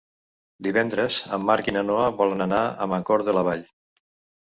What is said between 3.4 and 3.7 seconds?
la Vall.